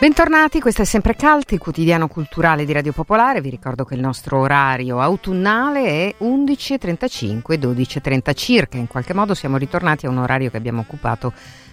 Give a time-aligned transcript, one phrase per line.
[0.00, 3.40] Bentornati, questo è sempre Calti, quotidiano culturale di Radio Popolare.
[3.40, 8.78] Vi ricordo che il nostro orario autunnale è 11.35, 12.30 circa.
[8.78, 11.32] In qualche modo siamo ritornati a un orario che abbiamo occupato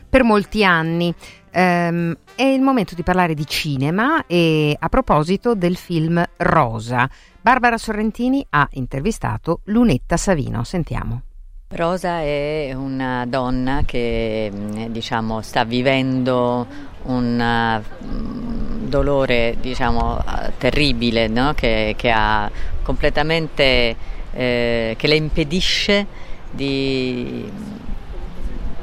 [0.09, 1.13] per molti anni.
[1.53, 7.07] Um, è il momento di parlare di cinema e a proposito del film Rosa.
[7.39, 10.63] Barbara Sorrentini ha intervistato Lunetta Savino.
[10.63, 11.21] Sentiamo.
[11.67, 14.51] Rosa è una donna che
[14.89, 21.53] diciamo, sta vivendo un uh, dolore diciamo, uh, terribile no?
[21.53, 22.49] che, che, ha
[22.81, 23.95] completamente
[24.33, 26.05] eh, che le impedisce
[26.51, 27.49] di,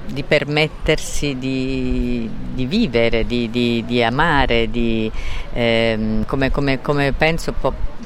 [0.06, 4.68] di permettersi di, di vivere, di, di, amare,
[5.52, 7.54] eh, come, come, come penso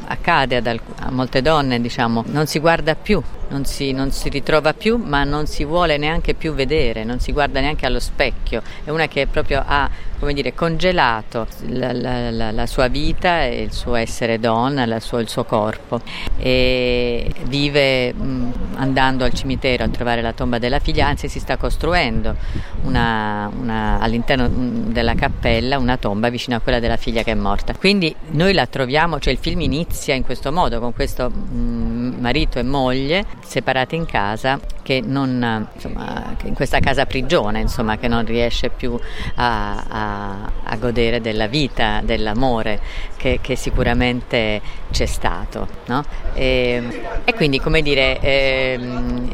[0.09, 4.75] accade ad, a molte donne, diciamo, non si guarda più non si, non si, ritrova
[4.75, 8.63] più, ma non si vuole neanche più vedere, non si guarda neanche allo specchio.
[8.85, 9.89] È una che proprio ha
[10.33, 15.45] dire, congelato la, la, la, la sua vita il suo essere donna, sua, il suo
[15.45, 16.01] corpo.
[16.39, 21.57] E vive mh, andando al cimitero a trovare la tomba della figlia, anzi si sta
[21.57, 22.35] costruendo
[22.83, 27.75] una, una, all'interno della cappella una tomba vicino a quella della figlia che è morta.
[27.75, 32.59] Quindi noi la troviamo, cioè il film inizia in questo modo, con questo mh, marito
[32.59, 38.25] e moglie separati in casa che non, insomma, in questa casa prigione, insomma, che non
[38.25, 38.97] riesce più
[39.35, 42.79] a, a, a godere della vita, dell'amore
[43.17, 44.61] che, che sicuramente
[44.93, 45.67] c'è stato.
[45.87, 46.05] No?
[46.35, 49.29] E, e, quindi, come dire, è, ehm,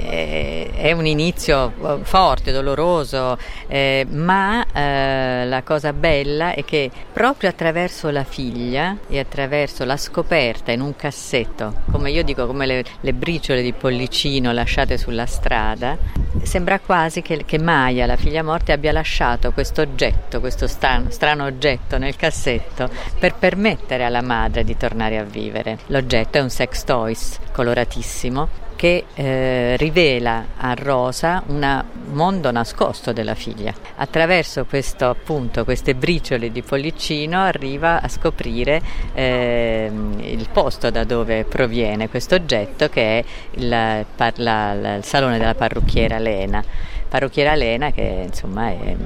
[0.74, 3.36] è, un inizio forte, doloroso,
[3.66, 9.98] eh, ma eh, la cosa bella è che proprio attraverso la figlia e attraverso la
[9.98, 15.26] scoperta in un cassetto, come io dico, come le, le briciole di pollicino lasciate sulla
[15.26, 15.98] strada, strada,
[16.44, 21.44] sembra quasi che, che Maya, la figlia morta, abbia lasciato questo oggetto, questo strano, strano
[21.44, 22.88] oggetto nel cassetto
[23.18, 25.78] per permettere alla madre di tornare a vivere.
[25.86, 33.36] L'oggetto è un sex toys coloratissimo che eh, rivela a Rosa un mondo nascosto della
[33.36, 33.72] figlia.
[33.94, 38.82] Attraverso questo, appunto, queste briciole di pollicino arriva a scoprire
[39.14, 39.88] eh,
[40.22, 45.54] il posto da dove proviene questo oggetto che è il, la, la, il salone della
[45.54, 46.64] parrucchiera Lena
[47.12, 48.96] parrucchiera Lena che insomma è,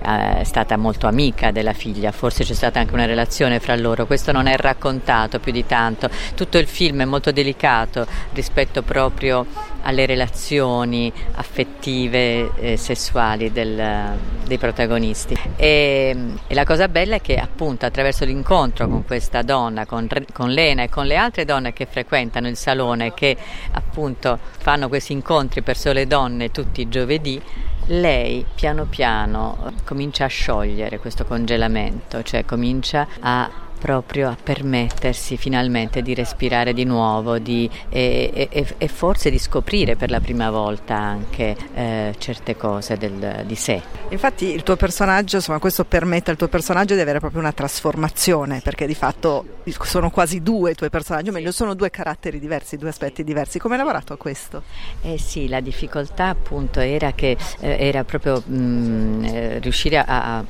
[0.00, 4.32] è, stata molto amica della figlia, forse c'è stata anche una relazione fra loro, questo
[4.32, 9.46] non è raccontato più di tanto, tutto il film è molto delicato rispetto proprio
[9.88, 15.34] alle relazioni affettive e sessuali del, dei protagonisti.
[15.56, 16.14] E,
[16.46, 20.82] e, la cosa bella è che appunto attraverso l'incontro con questa donna, con, con Lena
[20.82, 23.34] e con le altre donne che frequentano il salone, che
[23.72, 27.40] appunto fanno questi incontri per sole donne tutti i giovedì,
[27.86, 36.02] lei piano piano comincia a sciogliere questo congelamento, cioè comincia a proprio a permettersi finalmente
[36.02, 40.96] di respirare di nuovo di, e, e, e, forse di scoprire per la prima volta
[40.96, 43.80] anche eh, certe cose del, di sé.
[44.10, 48.60] Infatti il tuo personaggio, insomma questo permette al tuo personaggio di avere proprio una trasformazione
[48.62, 52.76] perché di fatto sono quasi due i tuoi personaggi, o meglio sono due caratteri diversi,
[52.76, 53.58] due aspetti diversi.
[53.58, 54.62] Come hai lavorato a questo?
[55.02, 60.38] Eh sì, la difficoltà appunto era che eh, era proprio mh, mm, eh, riuscire a,
[60.38, 60.44] a,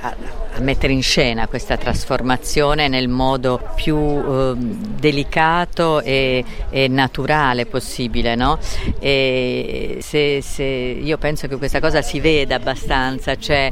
[0.00, 0.14] a,
[0.58, 8.34] mettere in scena questa trasformazione nel modo più eh, delicato e, e, naturale possibile.
[8.34, 8.58] No?
[8.98, 13.70] E se, se io penso che questa cosa si veda abbastanza, cioè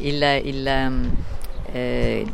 [0.00, 0.66] il, il
[1.72, 2.26] eh,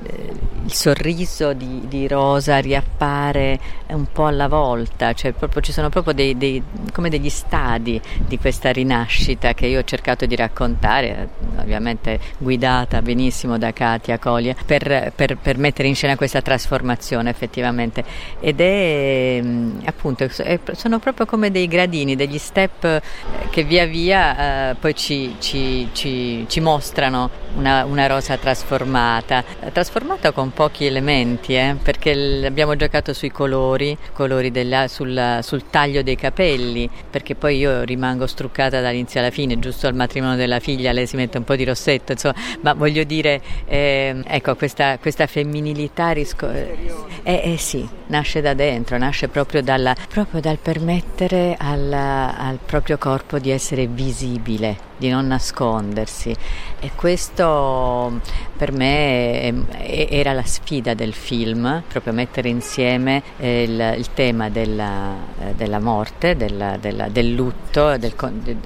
[0.64, 3.58] il sorriso di, di, Rosa riappare
[3.88, 6.62] un po' alla volta, cioè proprio, ci sono proprio dei, dei,
[6.92, 11.28] come degli stadi di questa rinascita che io ho cercato di raccontare,
[11.58, 18.02] ovviamente guidata benissimo da Katia Colia, per, per, per mettere in scena questa trasformazione effettivamente.
[18.40, 19.42] Ed è
[19.84, 23.02] appunto, è, sono proprio come dei gradini, degli step
[23.50, 30.32] che via via eh, poi ci, ci, ci, ci mostrano una, una rosa trasformata, trasformata
[30.32, 36.16] con pochi elementi, eh, perché abbiamo giocato sui colori, colori della, sul, sul, taglio dei
[36.16, 41.06] capelli, perché poi io rimango struccata dall'inizio alla fine, giusto al matrimonio della figlia lei
[41.06, 46.12] si mette un po' di rossetto, insomma, ma voglio dire, eh, ecco, questa, questa femminilità
[46.12, 46.76] risco- eh,
[47.22, 53.38] eh, sì, nasce da dentro, nasce proprio, dalla, proprio dal permettere alla, al proprio corpo
[53.38, 56.34] di essere visibile, di non nascondersi.
[56.80, 58.20] E questo
[58.56, 65.14] per me era la sfida del film, proprio mettere insieme eh, il, il tema della,
[65.40, 68.14] eh, della morte, della, della, del lutto del,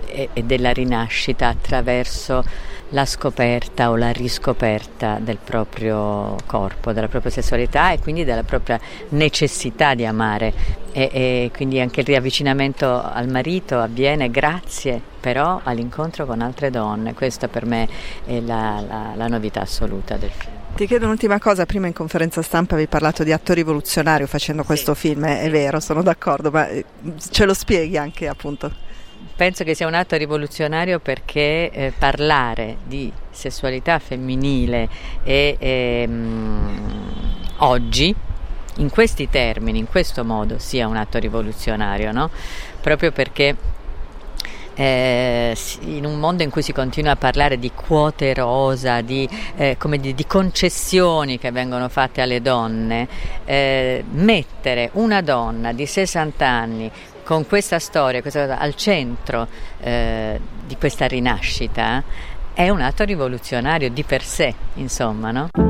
[0.07, 2.45] e della rinascita attraverso
[2.91, 8.81] la scoperta o la riscoperta del proprio corpo, della propria sessualità e quindi della propria
[9.11, 10.53] necessità di amare
[10.93, 17.13] e, e quindi anche il riavvicinamento al marito avviene grazie però all'incontro con altre donne,
[17.13, 17.89] questa per me
[18.25, 20.57] è la, la, la novità assoluta del film.
[20.75, 24.95] Ti chiedo un'ultima cosa, prima in conferenza stampa avevi parlato di atto rivoluzionario facendo questo
[24.95, 25.09] sì.
[25.09, 26.85] film, è vero, sono d'accordo, ma eh,
[27.31, 28.87] ce lo spieghi anche appunto?
[29.39, 34.89] Penso che sia un atto rivoluzionario perché eh, parlare di sessualità femminile
[35.23, 36.81] e, ehm,
[37.59, 38.13] oggi,
[38.79, 42.31] in questi termini, in questo modo, sia un atto rivoluzionario, no?
[42.81, 43.55] proprio perché
[44.75, 49.77] eh, in un mondo in cui si continua a parlare di quote rosa, di, eh,
[49.81, 53.07] di, di concessioni che vengono fatte alle donne,
[53.45, 56.91] eh, mettere una donna di 60 anni
[57.29, 59.47] con questa storia questa al centro
[59.81, 62.03] eh, di questa rinascita
[62.55, 65.68] è un atto rivoluzionario di per sé, insomma, no?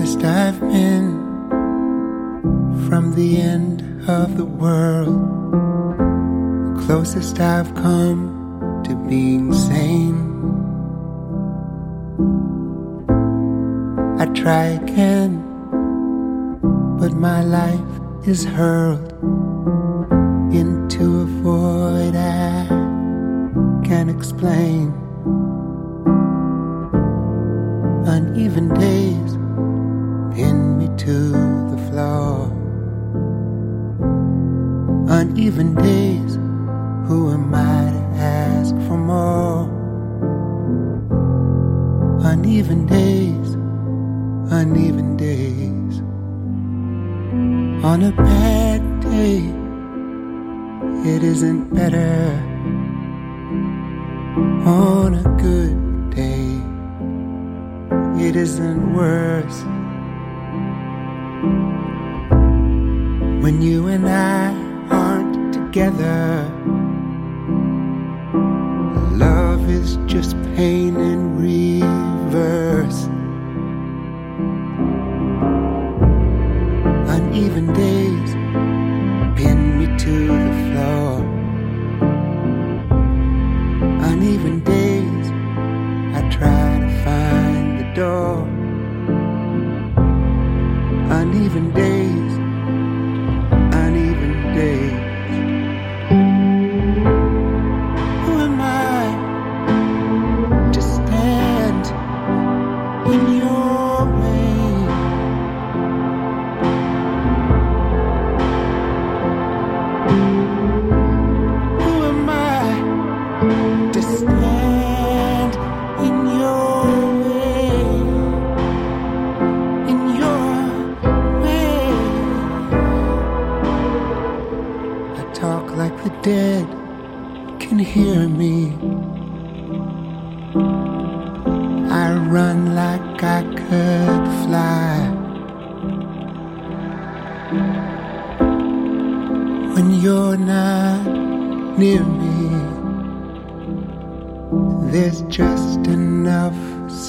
[0.00, 1.20] farthest I've been
[2.88, 5.20] from the end of the world.
[6.74, 10.16] The closest I've come to being sane.
[14.18, 15.42] I try again,
[16.98, 19.12] but my life is hurled
[20.54, 22.66] into a void I
[23.84, 24.94] can't explain.
[28.06, 29.39] Uneven days
[31.10, 31.32] to
[31.72, 32.36] the floor.
[35.18, 36.32] Uneven days
[37.06, 39.62] who am I to ask for more?
[42.32, 43.48] Uneven days,
[44.60, 45.94] uneven days.
[47.90, 49.38] On a bad day,
[51.12, 52.18] it isn't better.
[54.64, 55.76] On a good
[56.22, 56.46] day,
[58.26, 59.60] it isn't worse.
[63.42, 64.52] When you and I
[64.90, 66.50] aren't together
[69.20, 73.08] love is just pain in reverse.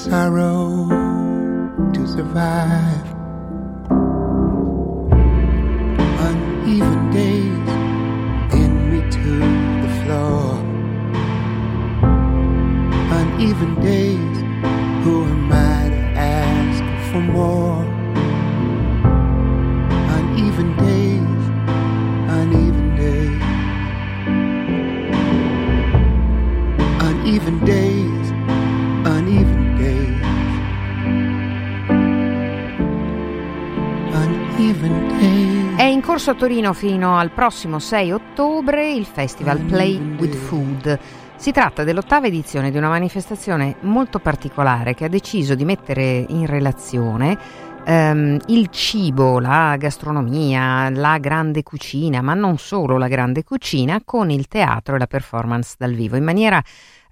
[0.02, 0.88] sorrow
[1.94, 3.11] to survive.
[36.22, 40.96] Corso a Torino fino al prossimo 6 ottobre il festival Play with Food.
[41.34, 46.46] Si tratta dell'ottava edizione di una manifestazione molto particolare che ha deciso di mettere in
[46.46, 47.36] relazione
[47.84, 54.30] ehm, il cibo, la gastronomia, la grande cucina, ma non solo la grande cucina, con
[54.30, 56.62] il teatro e la performance dal vivo in maniera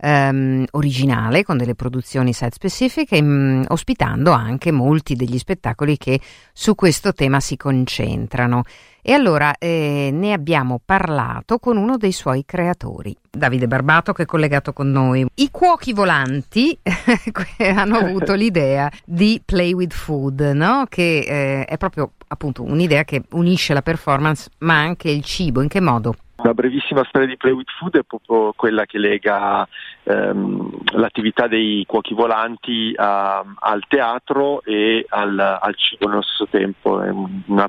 [0.00, 6.20] ehm, originale con delle produzioni site specifiche, mh, ospitando anche molti degli spettacoli che
[6.52, 8.62] su questo tema si concentrano.
[9.02, 14.26] E allora eh, ne abbiamo parlato con uno dei suoi creatori, Davide Barbato, che è
[14.26, 15.26] collegato con noi.
[15.36, 16.78] I cuochi volanti
[17.74, 20.84] hanno avuto l'idea di Play with Food, no?
[20.88, 25.62] che eh, è proprio appunto un'idea che unisce la performance ma anche il cibo.
[25.62, 26.14] In che modo?
[26.36, 29.66] Una brevissima storia di Play with Food è proprio quella che lega
[30.10, 37.02] ehm, l'attività dei cuochi volanti a, al teatro e al, al, cibo nello stesso tempo.
[37.02, 37.10] È
[37.46, 37.66] una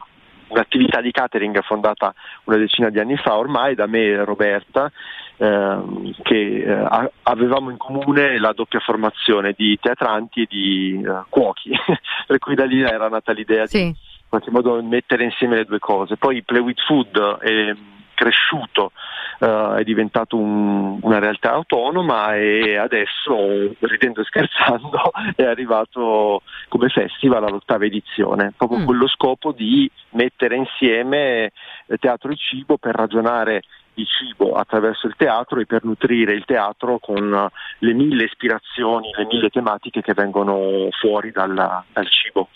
[0.51, 2.13] un'attività di catering fondata
[2.45, 4.91] una decina di anni fa ormai da me e Roberta
[5.37, 11.71] ehm, che eh, avevamo in comune la doppia formazione di teatranti e di eh, cuochi
[12.27, 13.77] per cui da lì era nata l'idea sì.
[13.77, 17.73] di in qualche modo mettere insieme le due cose poi Play with Food è
[18.13, 18.91] cresciuto
[19.39, 26.89] uh, è diventato un, una realtà autonoma e adesso, ridendo e scherzando, è arrivato come
[26.89, 28.85] festival all'ottava edizione, proprio mm.
[28.85, 31.51] con lo scopo di mettere insieme
[31.99, 33.63] teatro e cibo per ragionare
[33.93, 37.49] di cibo attraverso il teatro e per nutrire il teatro con
[37.79, 42.49] le mille ispirazioni, le mille tematiche che vengono fuori dal, dal cibo.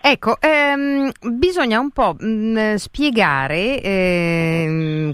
[0.00, 5.12] Ecco, ehm, bisogna un po' mh, mm, spiegare, ehm,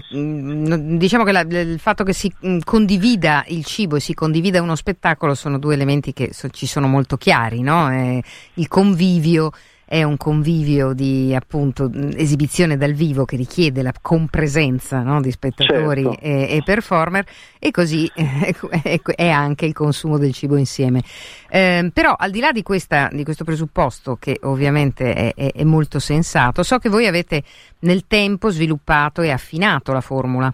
[0.97, 4.61] diciamo che la, il fatto che si mh, mm, condivida il cibo e si condivida
[4.61, 7.91] uno spettacolo sono due elementi che so, ci sono molto chiari, no?
[7.91, 8.23] eh,
[8.55, 9.51] il convivio
[9.85, 16.03] è un convivio di appunto esibizione dal vivo che richiede la compresenza no, di spettatori
[16.03, 16.19] certo.
[16.19, 17.25] e, e, performer
[17.59, 21.03] e così eh, è anche il consumo del cibo insieme.
[21.49, 25.63] Eh, però al di là di, questa, di, questo presupposto che ovviamente è, è, è
[25.63, 27.43] molto sensato, so che voi avete
[27.79, 30.53] nel tempo sviluppato e affinato la formula.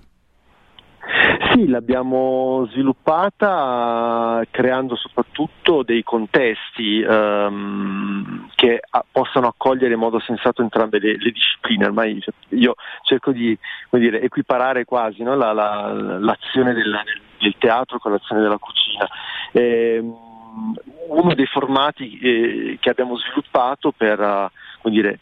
[1.50, 10.62] Sì, l'abbiamo sviluppata creando soprattutto dei contesti um, che a, possano accogliere in modo sensato
[10.62, 11.86] entrambe le, le discipline.
[11.86, 13.58] Ormai cioè, io cerco di
[13.90, 16.96] dire, equiparare quasi no, la, la, l'azione del,
[17.40, 19.08] del, teatro con l'azione della cucina.
[19.52, 20.76] E, um,
[21.08, 25.20] uno dei formati eh, che abbiamo sviluppato per uh, dire,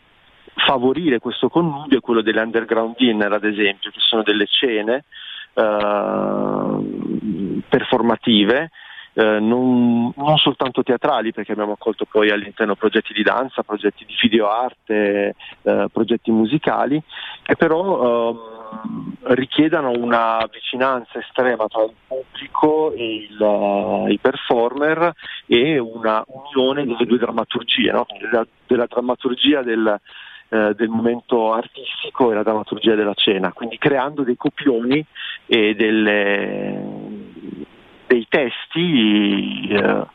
[0.65, 5.05] favorire questo connubio è quello delle underground dinner, ad esempio, che sono delle cene
[5.53, 6.79] eh,
[7.67, 8.69] performative,
[9.13, 14.15] eh, non, non, soltanto teatrali, perché abbiamo accolto poi all'interno progetti di danza, progetti di
[14.21, 17.01] videoarte, eh, progetti musicali,
[17.43, 18.59] che però ehm,
[19.35, 25.11] richiedano una vicinanza estrema tra il pubblico e il, uh, i performer
[25.47, 28.05] e una unione delle due drammaturgie, no?
[28.19, 29.99] della, della drammaturgia del,
[30.49, 35.05] eh, del momento artistico e la drammaturgia della cena, quindi creando dei copioni
[35.45, 36.83] e delle,
[38.07, 40.05] dei testi eh,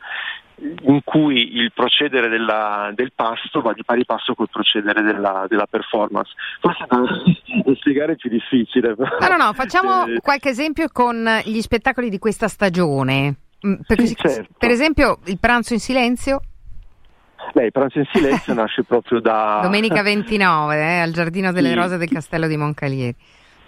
[0.56, 5.66] in cui il procedere della, del pasto va di pari passo col procedere della, della
[5.66, 6.32] performance.
[6.60, 8.94] Forse da, da, spiegare è più difficile.
[8.94, 9.16] Però.
[9.20, 13.36] No, no, no, facciamo eh, qualche esempio con gli spettacoli di questa stagione.
[13.66, 14.52] Mm, per, sì, certo.
[14.58, 16.40] per esempio il pranzo in silenzio.
[17.54, 19.60] Il pranzo in silenzio nasce proprio da...
[19.62, 21.74] Domenica 29, eh, al Giardino delle sì.
[21.74, 23.16] Rose del Castello di Moncalieri.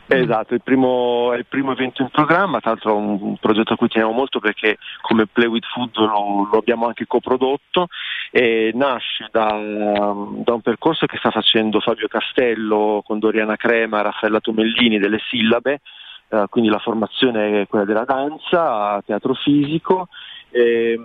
[0.08, 3.72] Esatto, il primo, è il primo evento in programma, tra l'altro è un, un, progetto
[3.72, 7.88] a cui teniamo molto perché come Play with Food lo, lo abbiamo anche coprodotto
[8.30, 14.38] e nasce da, da, un percorso che sta facendo Fabio Castello con Doriana Crema Raffaella
[14.38, 15.80] Tomellini delle sillabe,
[16.28, 20.06] eh, quindi la formazione è quella della danza, teatro fisico.
[20.50, 20.96] E,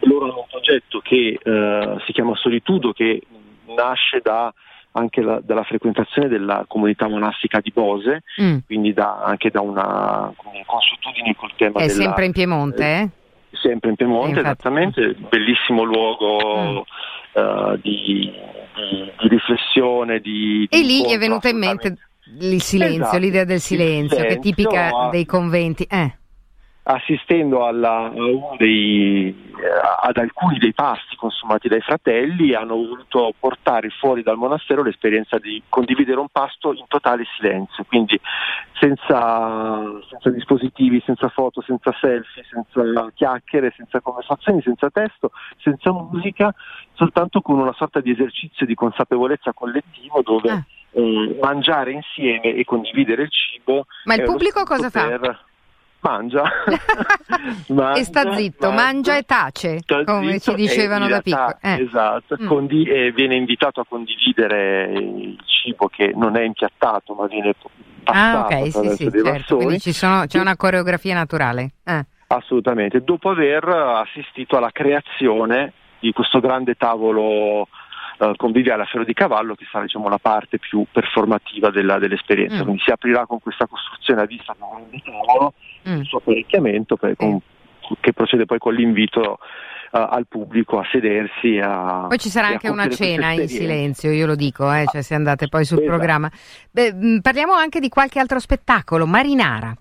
[0.00, 3.22] loro hanno un progetto che eh, si chiama Solitudo che
[3.66, 4.52] nasce da,
[4.92, 8.58] anche la, dalla frequentazione della comunità monastica di Bose, mm.
[8.66, 10.32] quindi da, anche da una
[10.66, 13.08] consuetudine col tema È della, sempre in Piemonte, eh?
[13.50, 16.76] Sempre in Piemonte, esattamente, bellissimo luogo mm.
[17.42, 18.32] uh, di, di,
[18.74, 20.20] di, riflessione.
[20.20, 21.96] Di, e lì è venuto in mente
[22.40, 23.18] il silenzio, esatto.
[23.18, 25.84] l'idea del silenzio, silenzio, che è tipica dei conventi.
[25.84, 26.18] Eh
[26.90, 28.10] assistendo alla,
[28.56, 29.52] dei,
[30.00, 35.62] ad alcuni dei pasti consumati dai fratelli, hanno voluto portare fuori dal monastero l'esperienza di
[35.68, 38.18] condividere un pasto in totale silenzio, quindi
[38.80, 46.54] senza, senza dispositivi, senza foto, senza selfie, senza chiacchiere, senza conversazioni, senza testo, senza musica,
[46.94, 50.64] soltanto con una sorta di esercizio di consapevolezza collettivo dove ah.
[50.92, 53.84] eh, mangiare insieme e condividere il cibo.
[54.04, 55.20] Ma il pubblico cosa per...
[55.20, 55.46] fa?
[56.00, 56.44] Mangia.
[57.68, 61.56] mangia e sta zitto, mangia, mangia e tace, come ci dicevano da piccolo.
[61.60, 61.82] Eh.
[61.82, 62.46] Esatto, mm.
[62.46, 67.54] Condi- viene invitato a condividere il cibo che non è impiattato ma viene
[68.04, 69.30] passato ah, ok, sì, sì, dei certo.
[69.30, 69.64] bastoni.
[69.64, 71.72] Quindi ci sono, c'è una coreografia naturale.
[71.84, 72.04] Eh.
[72.28, 77.68] Assolutamente, dopo aver assistito alla creazione di questo grande tavolo
[78.20, 82.56] eh, conviviale a Ferro di Cavallo che sarà diciamo, la parte più performativa della- dell'esperienza.
[82.60, 82.62] Mm.
[82.62, 85.54] Quindi si aprirà con questa costruzione a vista di un tavolo,
[85.88, 86.00] Mm.
[86.00, 87.40] il suo apparecchiamento per- con-
[88.00, 89.38] che procede poi con l'invito
[89.90, 91.58] eh, al pubblico a sedersi.
[91.62, 95.14] A, Poi ci sarà anche una cena in silenzio, io lo dico, eh, cioè se
[95.14, 95.96] andate poi sul Esatto.
[95.96, 96.30] programma.
[96.70, 99.74] Beh, mh, parliamo anche di qualche altro spettacolo, Marinara.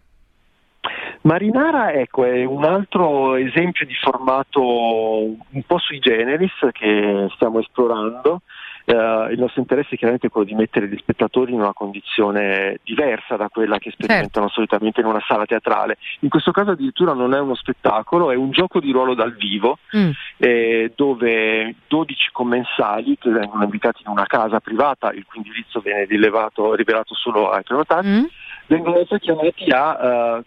[1.28, 8.44] Marinara ecco, è un altro esempio di formato un po' sui generis che stiamo esplorando.
[8.86, 8.94] Eh,
[9.34, 13.50] il nostro interesse è chiaramente quello di mettere gli spettatori in una condizione diversa da
[13.50, 15.98] quella che sperimentano solitamente in una sala teatrale.
[16.22, 19.80] In questo caso addirittura non è uno spettacolo, è un gioco di ruolo dal vivo
[19.98, 20.12] Mm.
[20.38, 26.06] eh, dove 12 commensali che vengono invitati in una casa privata, il cui indirizzo viene
[26.06, 28.24] rilevato, rivelato solo ai prenotati, Mm?
[28.68, 30.44] vengono chiamati a mh,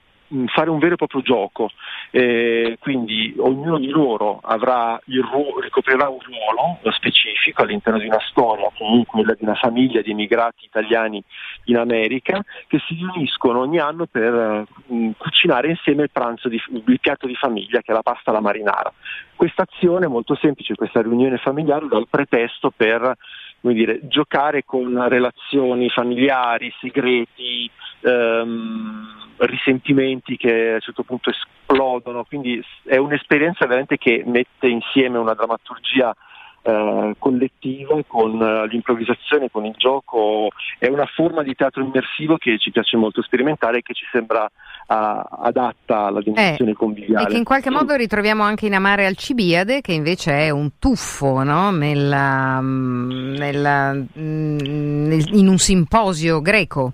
[0.47, 1.71] fare un vero e proprio gioco,
[2.13, 8.19] Eh, quindi ognuno di loro avrà il ru- ricoprirà un ruolo specifico all'interno di una
[8.31, 11.23] storia che è quella di una famiglia di immigrati italiani
[11.67, 16.11] in America che si riuniscono ogni anno per mh, cucinare insieme il
[16.49, 18.93] di, il piatto di famiglia che è la pasta alla marinara.
[19.37, 23.17] Questa azione molto semplice, questa riunione familiare dà il pretesto per
[23.61, 27.71] come dire, giocare con relazioni familiari, segreti,
[28.01, 35.19] ehm, risentimenti che a un certo punto esplodono, quindi è un'esperienza veramente che mette insieme
[35.19, 36.15] una drammaturgia
[36.63, 42.59] eh, collettiva con eh, l'improvvisazione, con il gioco, è una forma di teatro immersivo che
[42.59, 44.51] ci piace molto sperimentare e che ci sembra
[44.87, 47.27] ah, adatta alla dimensione E conviviale.
[47.27, 51.71] che in qualche modo ritroviamo anche in Amare Alcibiade, che invece è un tuffo no?
[51.71, 56.93] Nella- mm, nella- mm, nel- in un simposio greco.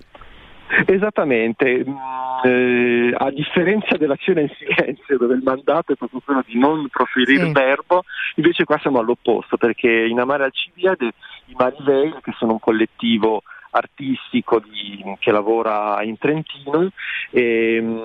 [0.87, 1.96] Esattamente, Mm,
[2.44, 7.40] eh, a differenza dell'azione in silenzio dove il mandato è proprio quello di non proferire
[7.42, 7.46] Sì.
[7.46, 8.05] il verbo,
[8.37, 11.12] invece qua siamo all'opposto perché in Amare Alcibiade
[11.46, 16.90] i Mariveil, che sono un collettivo artistico di- che lavora in Trentino,
[17.31, 18.02] ehm,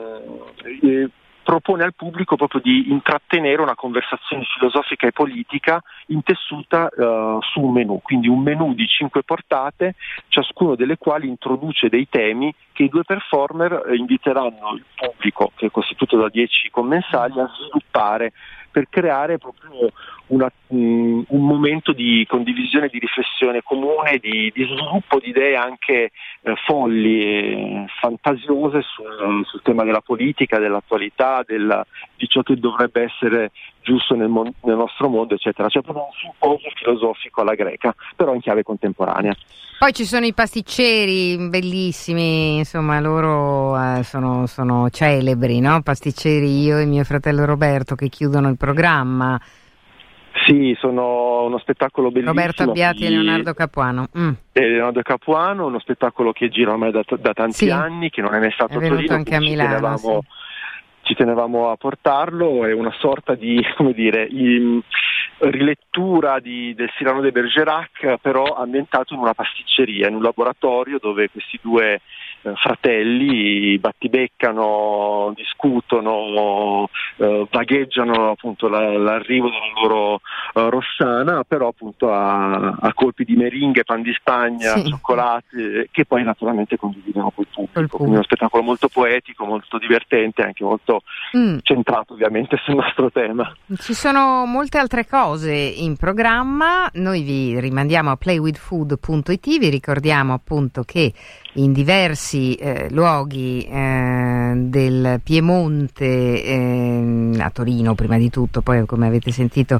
[0.84, 1.10] eh,
[1.43, 7.73] propone al pubblico proprio di intrattenere una conversazione filosofica e politica intessuta eh, su un
[7.73, 9.95] menù, quindi un menù di cinque portate,
[10.27, 15.67] ciascuno delle quali introduce dei temi che i due performer eh, inviteranno il pubblico, che
[15.67, 18.34] è costituito da dieci commensali, a sviluppare
[18.71, 19.91] per creare proprio
[20.32, 26.12] una- mm, un momento di condivisione, di riflessione comune, di, di sviluppo di idee anche
[26.44, 33.04] eh, folli e fantasiose sul, sul tema della politica, dell'attualità, del- di ciò che dovrebbe
[33.04, 33.52] essere
[33.84, 35.67] giusto nel, mon- nel nostro mondo, eccetera.
[35.67, 39.36] C'è proprio un simposio filosofico alla greca, però in chiave contemporanea.
[39.80, 45.82] Poi ci sono i pasticceri bellissimi, insomma, loro eh, sono, sono celebri, no?
[45.82, 49.39] Pasticceri io e mio fratello Roberto che chiudono il programma.
[50.45, 52.34] Sì, sono uno spettacolo bellissimo.
[52.34, 54.08] Roberto Abbiati e Leonardo Capuano.
[54.17, 54.32] Mm.
[54.54, 57.69] Leonardo Capuano, uno spettacolo che gira ormai da, da tanti Sì.
[57.69, 60.23] anni, che non è mai stato È venuto Torino, anche a Milano, Ci tenevamo,
[61.04, 64.82] ci tenevamo a portarlo, è una sorta di, come dire, in-
[65.43, 71.30] rilettura di- del Cyrano de Bergerac, però ambientato in una pasticceria, in un laboratorio dove
[71.32, 72.01] questi due
[72.56, 80.21] fratelli battibeccano, discutono, eh, vagheggiano appunto la- l'arrivo della loro
[80.54, 84.88] eh, Rossana, però appunto a, a colpi di meringhe, pan di Spagna, Sì.
[84.88, 87.80] cioccolati, eh, che poi naturalmente condividono col pubblico.
[87.88, 91.04] Col Quindi uno spettacolo molto poetico, molto divertente, anche molto
[91.36, 91.58] Mm.
[91.63, 93.54] centrato ovviamente sul nostro tema.
[93.77, 100.84] Ci sono molte altre cose in programma, noi vi rimandiamo a playwithfood.it, vi ricordiamo appunto
[100.84, 101.13] che
[101.56, 109.08] in diversi eh, luoghi eh, del Piemonte, ehm, a Torino prima di tutto, poi come
[109.08, 109.80] avete sentito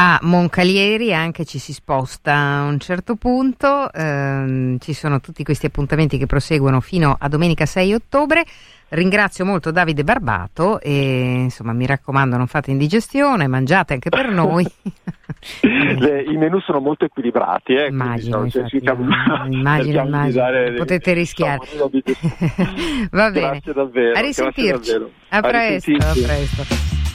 [0.00, 5.66] a Moncalieri anche ci si sposta a un certo punto, ehm, ci sono tutti questi
[5.66, 8.44] appuntamenti che proseguono fino a domenica 6 ottobre.
[8.90, 14.64] Ringrazio molto Davide Barbato e insomma mi raccomando non fate indigestione, mangiate anche per noi.
[15.62, 20.74] Le- I menù sono molto equilibrati, eh, quindi, Immagino, no, cioè, infatti, cerchiamo- immagino, immagino.
[20.76, 21.58] Potete rischiare.
[23.10, 23.48] Va bene.
[23.50, 24.16] Grazie davvero.
[24.16, 24.70] A risentirci.
[24.92, 25.10] davvero.
[25.30, 27.07] A presto, a presto.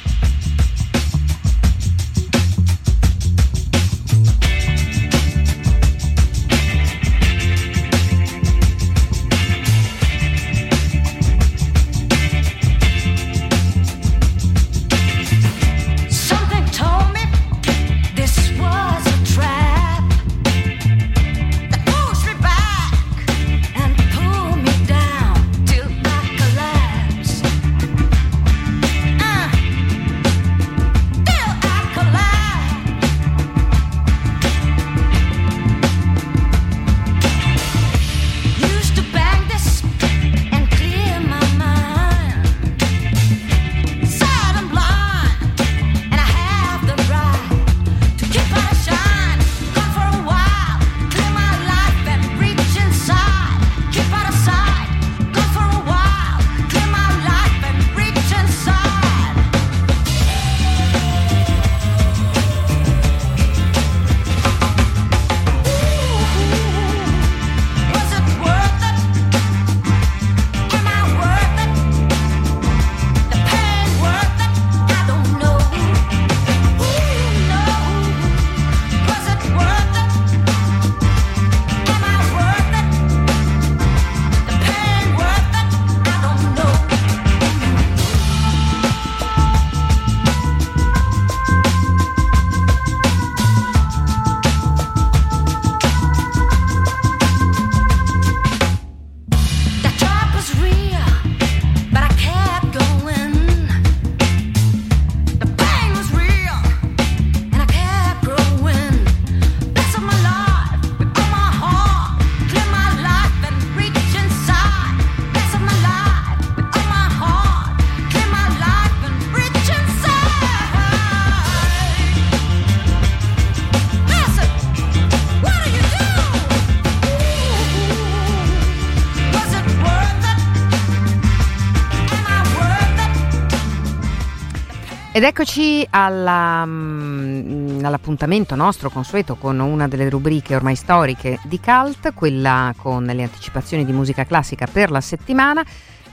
[135.16, 142.16] Ed eccoci alla, mm, all'appuntamento nostro consueto con una delle rubriche ormai storiche di Cult,
[142.16, 145.64] quella con le anticipazioni di musica classica per la settimana,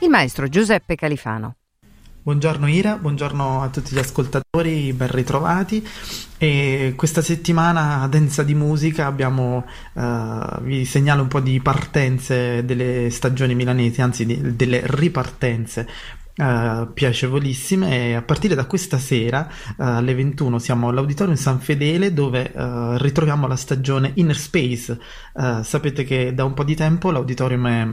[0.00, 1.54] il maestro Giuseppe Califano.
[2.22, 5.82] Buongiorno Ira, buongiorno a tutti gli ascoltatori, ben ritrovati.
[6.36, 13.08] E questa settimana densa di musica abbiamo, eh, vi segnalo un po' di partenze delle
[13.08, 15.88] stagioni milanesi, anzi di- delle ripartenze
[16.40, 22.14] eh, piacevolissime e a partire da questa sera eh, alle 21 siamo all'Auditorium San Fedele
[22.14, 24.98] dove eh, ritroviamo la stagione Inner Space.
[25.62, 27.88] Sapete che da un po' di tempo l'auditorium è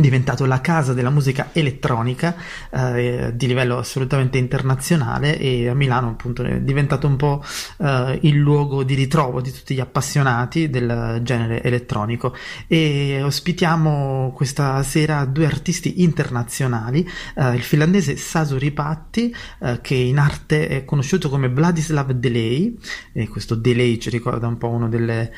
[0.00, 2.34] diventato la casa della musica elettronica
[2.70, 7.44] eh, di livello assolutamente internazionale e a Milano appunto è diventato un po'
[7.78, 12.34] eh, il luogo di ritrovo di tutti gli appassionati del genere elettronico.
[12.66, 20.18] E ospitiamo questa sera due artisti internazionali eh, il finlandese Sasu Ripatti eh, che in
[20.18, 22.76] arte è conosciuto come Vladislav Delay
[23.12, 25.32] e questo Delay ci ricorda un po' uno delle,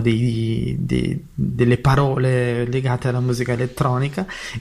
[0.00, 4.01] dei, dei- delle parole legate alla musica elettronica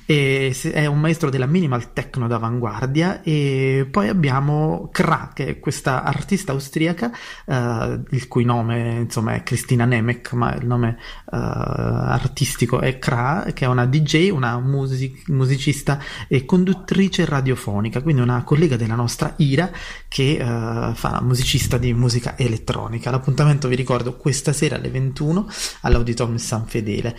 [0.05, 5.59] e se- è un maestro della minimal techno d'avanguardia e poi abbiamo Kra che è
[5.59, 7.11] questa artista austriaca
[7.45, 10.97] eh, il cui nome insomma è Cristina Nemec ma il nome
[11.31, 18.21] eh, artistico è Kra che è una DJ una music- musicista e conduttrice radiofonica quindi
[18.21, 19.69] una collega della nostra Ira
[20.07, 23.11] che eh, fa musicista di musica elettronica.
[23.11, 25.47] L'appuntamento vi ricordo questa sera alle 21
[25.81, 27.17] all'Auditorium San Fedele.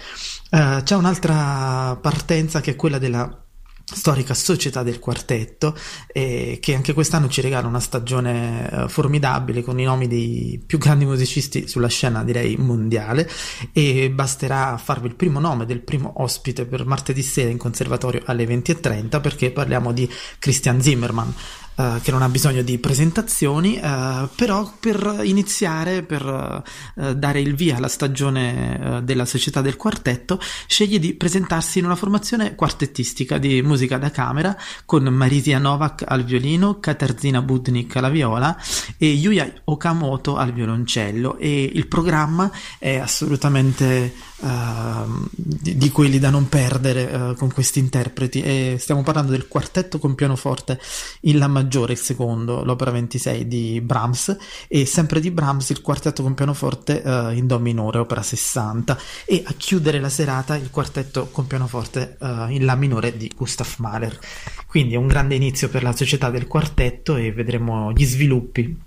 [0.50, 3.42] Eh, c'è un'altra partenza che è quella della
[3.85, 9.79] storica società del quartetto eh, che anche quest'anno ci regala una stagione eh, formidabile con
[9.79, 13.29] i nomi dei più grandi musicisti sulla scena direi mondiale.
[13.72, 18.44] E basterà farvi il primo nome del primo ospite per martedì sera in conservatorio alle
[18.44, 21.31] 20.30 perché parliamo di Christian Zimmermann
[21.74, 26.62] eh, che non ha bisogno di presentazioni, eh, però per iniziare, per
[26.96, 31.96] eh, dare il via alla stagione della Società del Quartetto, sceglie di presentarsi in una
[31.96, 38.56] formazione quartettistica di musica da camera con Marisia Novak al violino, Katarzyna Budnik alla viola
[38.98, 41.38] e Yuya Okamoto al violoncello.
[41.38, 47.78] E il programma è assolutamente ehm, di, di quelli da non perdere eh, con questi
[47.78, 50.81] interpreti e stiamo parlando del quartetto con pianoforte
[51.22, 54.37] in La maggiore, il secondo, l'opera 26 di Brahms
[54.68, 59.42] e sempre di Brahms il quartetto con pianoforte eh, in Do minore, opera 60 e
[59.46, 64.18] a chiudere la serata il quartetto con pianoforte eh, in La minore di Gustav Mahler.
[64.66, 68.81] Quindi è un grande inizio per la società del quartetto e vedremo gli sviluppi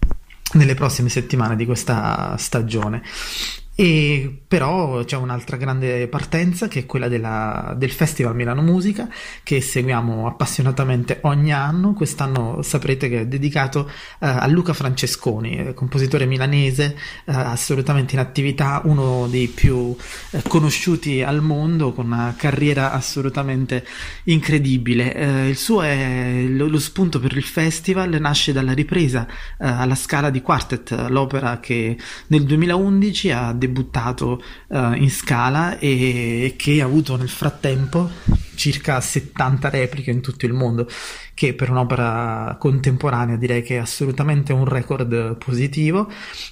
[0.53, 3.03] nelle prossime settimane di questa stagione.
[3.77, 9.09] E però c'è un'altra grande partenza che è quella della- del Festival Milano Musica
[9.43, 11.91] che seguiamo appassionatamente ogni anno.
[11.91, 13.89] Quest'anno saprete che è dedicato
[14.21, 19.93] eh, a Luca Francesconi, eh, compositore milanese eh, assolutamente in attività, uno dei più
[20.31, 23.85] eh, conosciuti al mondo con una carriera assolutamente
[24.23, 25.13] incredibile.
[25.13, 29.95] Eh, il suo è lo, lo spunto per il festival, nasce dalla ripresa eh, alla
[29.95, 36.85] Scala di Quartet, l'opera che nel 2011 ha debuttato eh, in Scala e che ha
[36.85, 38.09] avuto nel frattempo
[38.55, 40.87] circa 70 repliche in tutto il mondo,
[41.33, 46.09] che per un'opera contemporanea direi che è assolutamente un record positivo.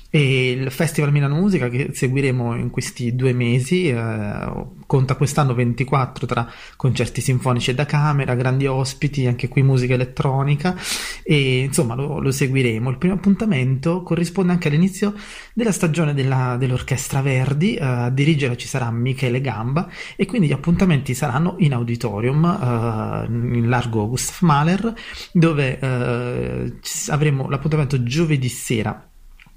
[0.09, 3.95] E il Festival Milano Musica che seguiremo in questi due mesi eh,
[4.85, 10.75] conta quest'anno 24 tra concerti sinfonici e da camera, grandi ospiti, anche qui musica elettronica.
[11.23, 12.89] E insomma lo, lo seguiremo.
[12.89, 15.13] Il primo appuntamento corrisponde anche all'inizio
[15.53, 20.51] della stagione della- dell'Orchestra Verdi, eh, a dirigere ci sarà Michele Gamba e quindi gli
[20.51, 23.25] appuntamenti saranno in auditorium eh,
[23.57, 24.93] in largo Gustav Mahler
[25.31, 25.79] dove
[26.81, 29.07] ci- avremo l'appuntamento giovedì sera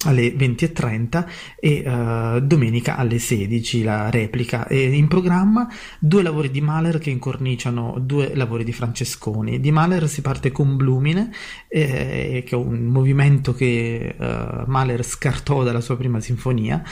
[0.04, 1.26] alle 20.30
[1.58, 4.66] e eh, domenica alle 16 la replica.
[4.66, 9.60] E in programma due lavori di Mahler che incorniciano due lavori di Francesconi.
[9.60, 11.30] Di Mahler si parte con Blumine
[11.68, 16.82] eh, che è un movimento che eh, Mahler scartò dalla sua prima sinfonia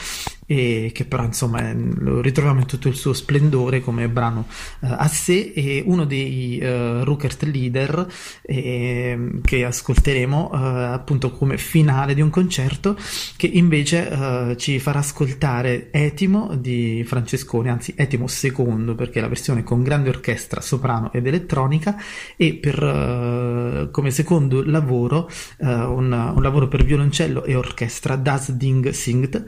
[0.45, 4.47] e che però insomma è- lo ritroviamo in tutto il suo splendore come brano
[4.81, 5.53] eh, a sé.
[5.55, 8.07] E uno dei eh, Ruckert leader
[8.41, 12.97] eh, che ascolteremo eh, appunto come finale di un concerto
[13.37, 19.27] che invece eh, ci farà ascoltare Etimo di Francesconi, anzi Etimo secondo perché è la
[19.27, 21.97] versione con grande orchestra, soprano ed elettronica.
[22.37, 25.29] E per eh, come secondo lavoro
[25.59, 29.43] eh, un, un lavoro per violoncello e orchestra Das Ding singt.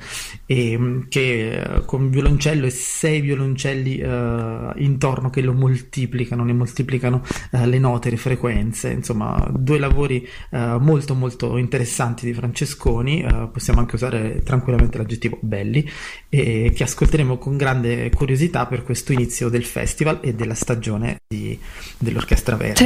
[0.45, 6.53] E ehm, che eh, con violoncello e sei violoncelli eh, intorno che lo moltiplicano, ne
[6.53, 13.25] moltiplicano eh, le note, le frequenze, insomma due lavori eh, molto molto interessanti di Francesconi,
[13.51, 15.89] possiamo anche usare tranquillamente l'aggettivo belli,
[16.29, 21.57] e che ascolteremo con grande curiosità per questo inizio del festival e della stagione di,
[21.97, 22.83] dell'Orchestra Verdi.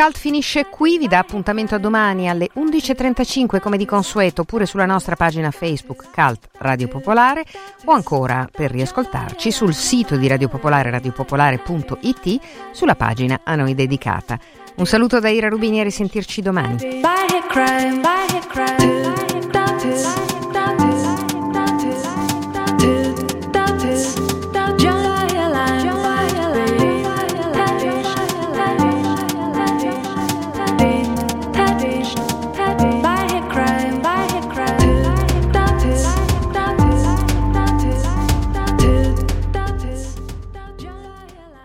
[0.00, 4.86] Cult finisce qui, vi dà appuntamento a domani alle 11.35 come di consueto pure sulla
[4.86, 7.44] nostra pagina Facebook Cult Radio Popolare
[7.84, 12.40] o ancora per riascoltarci sul sito di Radio Popolare radiopopolare.it
[12.72, 14.38] sulla pagina a noi dedicata.
[14.76, 16.78] Un saluto da Ira Rubini e a risentirci domani.